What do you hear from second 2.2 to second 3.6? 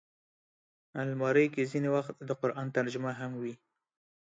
د قرآن ترجمه هم وي